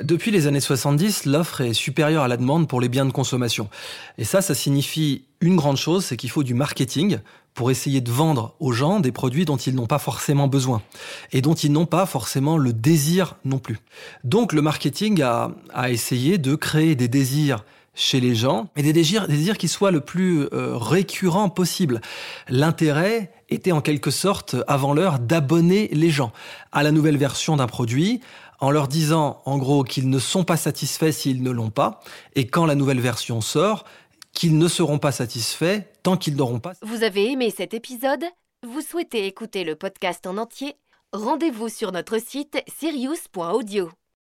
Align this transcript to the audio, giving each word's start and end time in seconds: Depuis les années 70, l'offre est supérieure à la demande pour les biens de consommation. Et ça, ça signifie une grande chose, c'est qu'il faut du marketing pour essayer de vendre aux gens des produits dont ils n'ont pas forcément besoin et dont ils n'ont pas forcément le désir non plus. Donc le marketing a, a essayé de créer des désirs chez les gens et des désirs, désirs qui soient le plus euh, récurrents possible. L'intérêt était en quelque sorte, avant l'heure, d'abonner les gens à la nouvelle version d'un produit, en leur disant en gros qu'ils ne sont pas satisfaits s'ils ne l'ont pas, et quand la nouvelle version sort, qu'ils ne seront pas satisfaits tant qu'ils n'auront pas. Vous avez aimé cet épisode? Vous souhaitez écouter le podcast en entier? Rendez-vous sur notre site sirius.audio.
Depuis 0.00 0.30
les 0.30 0.46
années 0.46 0.60
70, 0.60 1.26
l'offre 1.26 1.60
est 1.60 1.74
supérieure 1.74 2.22
à 2.22 2.28
la 2.28 2.38
demande 2.38 2.66
pour 2.66 2.80
les 2.80 2.88
biens 2.88 3.04
de 3.04 3.12
consommation. 3.12 3.68
Et 4.16 4.24
ça, 4.24 4.40
ça 4.40 4.54
signifie 4.54 5.26
une 5.42 5.54
grande 5.54 5.76
chose, 5.76 6.06
c'est 6.06 6.16
qu'il 6.16 6.30
faut 6.30 6.42
du 6.42 6.54
marketing 6.54 7.18
pour 7.52 7.70
essayer 7.70 8.00
de 8.00 8.10
vendre 8.10 8.54
aux 8.58 8.72
gens 8.72 9.00
des 9.00 9.12
produits 9.12 9.44
dont 9.44 9.58
ils 9.58 9.74
n'ont 9.74 9.86
pas 9.86 9.98
forcément 9.98 10.48
besoin 10.48 10.80
et 11.32 11.42
dont 11.42 11.52
ils 11.52 11.70
n'ont 11.70 11.84
pas 11.84 12.06
forcément 12.06 12.56
le 12.56 12.72
désir 12.72 13.36
non 13.44 13.58
plus. 13.58 13.80
Donc 14.24 14.54
le 14.54 14.62
marketing 14.62 15.20
a, 15.20 15.50
a 15.74 15.90
essayé 15.90 16.38
de 16.38 16.54
créer 16.54 16.94
des 16.94 17.08
désirs 17.08 17.62
chez 17.94 18.20
les 18.20 18.34
gens 18.34 18.68
et 18.76 18.82
des 18.82 18.92
désirs, 18.92 19.28
désirs 19.28 19.58
qui 19.58 19.68
soient 19.68 19.90
le 19.90 20.00
plus 20.00 20.48
euh, 20.52 20.76
récurrents 20.76 21.50
possible. 21.50 22.00
L'intérêt 22.48 23.30
était 23.50 23.72
en 23.72 23.82
quelque 23.82 24.10
sorte, 24.10 24.56
avant 24.66 24.94
l'heure, 24.94 25.18
d'abonner 25.18 25.88
les 25.92 26.08
gens 26.08 26.32
à 26.72 26.82
la 26.82 26.90
nouvelle 26.90 27.18
version 27.18 27.56
d'un 27.56 27.66
produit, 27.66 28.20
en 28.62 28.70
leur 28.70 28.86
disant 28.88 29.42
en 29.44 29.58
gros 29.58 29.82
qu'ils 29.82 30.08
ne 30.08 30.20
sont 30.20 30.44
pas 30.44 30.56
satisfaits 30.56 31.10
s'ils 31.10 31.42
ne 31.42 31.50
l'ont 31.50 31.70
pas, 31.70 32.00
et 32.36 32.46
quand 32.46 32.64
la 32.64 32.76
nouvelle 32.76 33.00
version 33.00 33.40
sort, 33.40 33.84
qu'ils 34.32 34.56
ne 34.56 34.68
seront 34.68 34.98
pas 34.98 35.12
satisfaits 35.12 35.82
tant 36.02 36.16
qu'ils 36.16 36.36
n'auront 36.36 36.60
pas. 36.60 36.72
Vous 36.80 37.02
avez 37.02 37.30
aimé 37.30 37.52
cet 37.54 37.74
épisode? 37.74 38.24
Vous 38.66 38.80
souhaitez 38.80 39.26
écouter 39.26 39.64
le 39.64 39.74
podcast 39.74 40.26
en 40.28 40.38
entier? 40.38 40.76
Rendez-vous 41.12 41.68
sur 41.68 41.90
notre 41.90 42.18
site 42.18 42.62
sirius.audio. 42.78 43.90